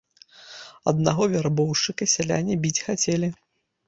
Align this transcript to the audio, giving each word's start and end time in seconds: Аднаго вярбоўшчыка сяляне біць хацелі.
Аднаго 0.91 1.27
вярбоўшчыка 1.33 2.07
сяляне 2.13 2.57
біць 2.65 2.83
хацелі. 2.87 3.29